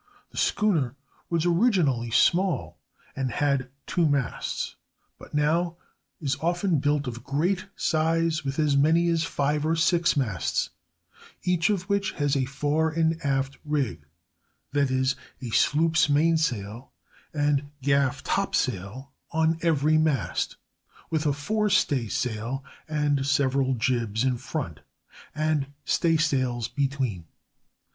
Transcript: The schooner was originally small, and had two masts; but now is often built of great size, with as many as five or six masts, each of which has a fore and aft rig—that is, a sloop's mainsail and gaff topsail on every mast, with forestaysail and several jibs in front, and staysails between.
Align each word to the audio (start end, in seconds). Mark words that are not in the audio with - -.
The 0.31 0.37
schooner 0.39 0.95
was 1.29 1.45
originally 1.45 2.09
small, 2.09 2.79
and 3.15 3.29
had 3.29 3.69
two 3.85 4.09
masts; 4.09 4.75
but 5.19 5.35
now 5.35 5.77
is 6.19 6.37
often 6.41 6.79
built 6.79 7.05
of 7.05 7.23
great 7.23 7.67
size, 7.75 8.43
with 8.43 8.57
as 8.57 8.75
many 8.75 9.09
as 9.09 9.23
five 9.25 9.63
or 9.63 9.75
six 9.75 10.17
masts, 10.17 10.71
each 11.43 11.69
of 11.69 11.83
which 11.83 12.13
has 12.13 12.35
a 12.35 12.45
fore 12.45 12.89
and 12.89 13.23
aft 13.23 13.59
rig—that 13.63 14.89
is, 14.89 15.15
a 15.39 15.51
sloop's 15.51 16.09
mainsail 16.09 16.91
and 17.31 17.69
gaff 17.83 18.23
topsail 18.23 19.11
on 19.29 19.59
every 19.61 19.99
mast, 19.99 20.57
with 21.11 21.25
forestaysail 21.25 22.63
and 22.87 23.27
several 23.27 23.75
jibs 23.75 24.23
in 24.23 24.37
front, 24.37 24.79
and 25.35 25.67
staysails 25.85 26.67
between. 26.67 27.25